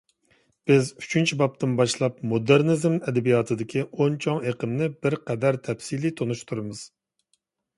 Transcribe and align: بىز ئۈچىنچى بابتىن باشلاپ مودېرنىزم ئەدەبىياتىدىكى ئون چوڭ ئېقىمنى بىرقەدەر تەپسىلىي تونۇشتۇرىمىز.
بىز 0.69 0.87
ئۈچىنچى 1.01 1.35
بابتىن 1.41 1.75
باشلاپ 1.81 2.17
مودېرنىزم 2.31 2.97
ئەدەبىياتىدىكى 3.11 3.85
ئون 3.85 4.17
چوڭ 4.25 4.41
ئېقىمنى 4.49 4.89
بىرقەدەر 5.07 5.61
تەپسىلىي 5.69 6.17
تونۇشتۇرىمىز. 6.23 6.83